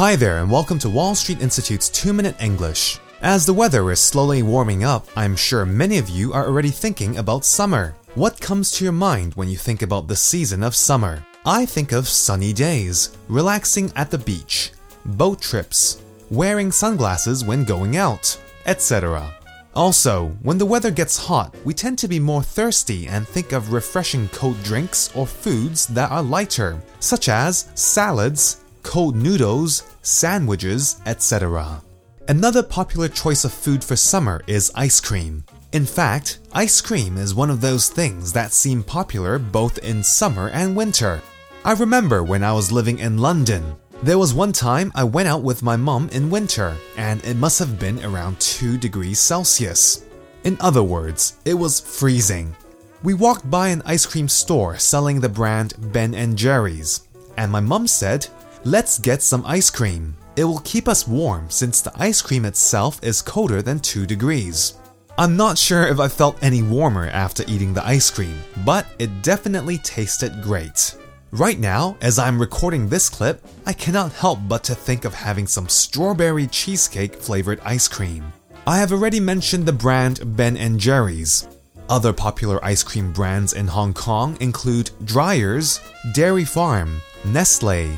Hi 0.00 0.16
there, 0.16 0.38
and 0.38 0.50
welcome 0.50 0.78
to 0.78 0.88
Wall 0.88 1.14
Street 1.14 1.42
Institute's 1.42 1.90
2 1.90 2.14
Minute 2.14 2.40
English. 2.40 2.98
As 3.20 3.44
the 3.44 3.52
weather 3.52 3.90
is 3.90 4.00
slowly 4.00 4.42
warming 4.42 4.82
up, 4.82 5.06
I'm 5.14 5.36
sure 5.36 5.66
many 5.66 5.98
of 5.98 6.08
you 6.08 6.32
are 6.32 6.46
already 6.46 6.70
thinking 6.70 7.18
about 7.18 7.44
summer. 7.44 7.94
What 8.14 8.40
comes 8.40 8.70
to 8.70 8.84
your 8.84 8.94
mind 8.94 9.34
when 9.34 9.50
you 9.50 9.58
think 9.58 9.82
about 9.82 10.08
the 10.08 10.16
season 10.16 10.62
of 10.62 10.74
summer? 10.74 11.22
I 11.44 11.66
think 11.66 11.92
of 11.92 12.08
sunny 12.08 12.54
days, 12.54 13.14
relaxing 13.28 13.92
at 13.94 14.10
the 14.10 14.16
beach, 14.16 14.72
boat 15.04 15.42
trips, 15.42 16.00
wearing 16.30 16.72
sunglasses 16.72 17.44
when 17.44 17.64
going 17.64 17.98
out, 17.98 18.40
etc. 18.64 19.34
Also, 19.74 20.28
when 20.40 20.56
the 20.56 20.64
weather 20.64 20.90
gets 20.90 21.18
hot, 21.18 21.54
we 21.62 21.74
tend 21.74 21.98
to 21.98 22.08
be 22.08 22.18
more 22.18 22.42
thirsty 22.42 23.06
and 23.06 23.28
think 23.28 23.52
of 23.52 23.74
refreshing 23.74 24.28
cold 24.28 24.62
drinks 24.62 25.14
or 25.14 25.26
foods 25.26 25.86
that 25.88 26.10
are 26.10 26.22
lighter, 26.22 26.80
such 27.00 27.28
as 27.28 27.68
salads, 27.74 28.59
cold 28.82 29.16
noodles, 29.16 29.82
sandwiches, 30.02 31.00
etc. 31.06 31.82
Another 32.28 32.62
popular 32.62 33.08
choice 33.08 33.44
of 33.44 33.52
food 33.52 33.82
for 33.82 33.96
summer 33.96 34.42
is 34.46 34.70
ice 34.74 35.00
cream. 35.00 35.44
In 35.72 35.86
fact, 35.86 36.40
ice 36.52 36.80
cream 36.80 37.16
is 37.16 37.34
one 37.34 37.50
of 37.50 37.60
those 37.60 37.88
things 37.88 38.32
that 38.32 38.52
seem 38.52 38.82
popular 38.82 39.38
both 39.38 39.78
in 39.78 40.02
summer 40.02 40.48
and 40.50 40.76
winter. 40.76 41.22
I 41.64 41.72
remember 41.72 42.22
when 42.22 42.42
I 42.42 42.52
was 42.52 42.72
living 42.72 42.98
in 42.98 43.18
London, 43.18 43.76
there 44.02 44.18
was 44.18 44.32
one 44.32 44.52
time 44.52 44.90
I 44.94 45.04
went 45.04 45.28
out 45.28 45.42
with 45.42 45.62
my 45.62 45.76
mum 45.76 46.08
in 46.12 46.30
winter, 46.30 46.74
and 46.96 47.22
it 47.24 47.36
must 47.36 47.58
have 47.58 47.78
been 47.78 48.02
around 48.02 48.40
2 48.40 48.78
degrees 48.78 49.20
Celsius. 49.20 50.06
In 50.44 50.56
other 50.60 50.82
words, 50.82 51.36
it 51.44 51.52
was 51.52 51.80
freezing. 51.80 52.56
We 53.02 53.12
walked 53.12 53.50
by 53.50 53.68
an 53.68 53.82
ice 53.84 54.06
cream 54.06 54.26
store 54.26 54.78
selling 54.78 55.20
the 55.20 55.28
brand 55.28 55.74
Ben 55.92 56.14
and 56.14 56.36
Jerry's, 56.36 57.02
and 57.36 57.52
my 57.52 57.60
mum 57.60 57.86
said, 57.86 58.26
Let's 58.64 58.98
get 58.98 59.22
some 59.22 59.42
ice 59.46 59.70
cream. 59.70 60.14
It 60.36 60.44
will 60.44 60.58
keep 60.58 60.86
us 60.86 61.08
warm 61.08 61.48
since 61.48 61.80
the 61.80 61.92
ice 61.96 62.20
cream 62.20 62.44
itself 62.44 63.02
is 63.02 63.22
colder 63.22 63.62
than 63.62 63.80
2 63.80 64.04
degrees. 64.04 64.74
I'm 65.16 65.34
not 65.34 65.56
sure 65.56 65.86
if 65.86 65.98
I 65.98 66.08
felt 66.08 66.36
any 66.42 66.60
warmer 66.62 67.06
after 67.06 67.42
eating 67.48 67.72
the 67.72 67.86
ice 67.86 68.10
cream, 68.10 68.38
but 68.66 68.86
it 68.98 69.22
definitely 69.22 69.78
tasted 69.78 70.42
great. 70.42 70.94
Right 71.30 71.58
now, 71.58 71.96
as 72.02 72.18
I'm 72.18 72.38
recording 72.38 72.86
this 72.86 73.08
clip, 73.08 73.42
I 73.64 73.72
cannot 73.72 74.12
help 74.12 74.40
but 74.46 74.62
to 74.64 74.74
think 74.74 75.06
of 75.06 75.14
having 75.14 75.46
some 75.46 75.68
strawberry 75.68 76.46
cheesecake 76.46 77.14
flavored 77.14 77.60
ice 77.64 77.88
cream. 77.88 78.30
I 78.66 78.76
have 78.76 78.92
already 78.92 79.20
mentioned 79.20 79.64
the 79.64 79.72
brand 79.72 80.36
Ben 80.36 80.78
& 80.78 80.78
Jerry's. 80.78 81.48
Other 81.88 82.12
popular 82.12 82.62
ice 82.62 82.82
cream 82.82 83.10
brands 83.10 83.54
in 83.54 83.68
Hong 83.68 83.94
Kong 83.94 84.36
include 84.38 84.90
Dreyer's, 85.04 85.80
Dairy 86.12 86.44
Farm, 86.44 87.00
Nestle, 87.24 87.88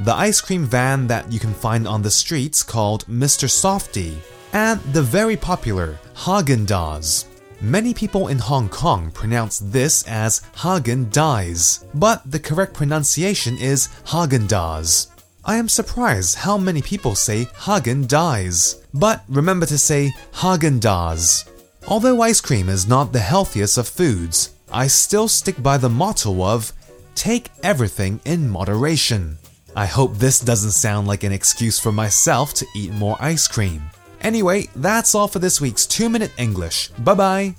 the 0.00 0.14
ice 0.14 0.40
cream 0.40 0.64
van 0.64 1.06
that 1.08 1.30
you 1.32 1.40
can 1.40 1.52
find 1.52 1.86
on 1.88 2.02
the 2.02 2.10
streets 2.10 2.62
called 2.62 3.06
Mr. 3.06 3.48
Softee, 3.48 4.16
and 4.52 4.80
the 4.92 5.02
very 5.02 5.36
popular 5.36 5.98
Haagen-Dazs. 6.14 7.26
Many 7.60 7.92
people 7.92 8.28
in 8.28 8.38
Hong 8.38 8.68
Kong 8.68 9.10
pronounce 9.10 9.58
this 9.58 10.06
as 10.06 10.42
Hagen 10.56 11.10
Dies, 11.10 11.84
but 11.94 12.22
the 12.30 12.38
correct 12.38 12.72
pronunciation 12.74 13.58
is 13.58 13.88
Hagen 14.06 14.46
Dazs. 14.46 15.08
I 15.44 15.56
am 15.56 15.68
surprised 15.68 16.36
how 16.36 16.56
many 16.56 16.82
people 16.82 17.16
say 17.16 17.48
Hagen 17.66 18.06
Dies, 18.06 18.84
but 18.94 19.24
remember 19.28 19.66
to 19.66 19.78
say 19.78 20.12
Hagen 20.34 20.78
Dazs. 20.78 21.48
Although 21.88 22.22
ice 22.22 22.40
cream 22.40 22.68
is 22.68 22.86
not 22.86 23.12
the 23.12 23.18
healthiest 23.18 23.76
of 23.76 23.88
foods, 23.88 24.50
I 24.70 24.86
still 24.86 25.26
stick 25.26 25.60
by 25.60 25.78
the 25.78 25.88
motto 25.88 26.44
of 26.44 26.72
take 27.16 27.50
everything 27.64 28.20
in 28.24 28.48
moderation. 28.48 29.38
I 29.76 29.86
hope 29.86 30.14
this 30.14 30.40
doesn't 30.40 30.72
sound 30.72 31.06
like 31.06 31.24
an 31.24 31.32
excuse 31.32 31.78
for 31.78 31.92
myself 31.92 32.54
to 32.54 32.66
eat 32.74 32.92
more 32.92 33.16
ice 33.20 33.46
cream. 33.46 33.82
Anyway, 34.20 34.68
that's 34.76 35.14
all 35.14 35.28
for 35.28 35.38
this 35.38 35.60
week's 35.60 35.86
2 35.86 36.08
Minute 36.08 36.32
English. 36.38 36.88
Bye 36.98 37.14
bye! 37.14 37.54